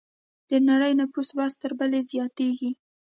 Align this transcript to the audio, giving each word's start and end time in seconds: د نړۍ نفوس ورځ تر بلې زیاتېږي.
د 0.49 0.51
نړۍ 0.69 0.91
نفوس 1.01 1.29
ورځ 1.33 1.53
تر 1.61 1.71
بلې 1.79 1.99
زیاتېږي. 2.11 2.71